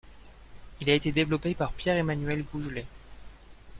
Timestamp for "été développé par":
0.95-1.73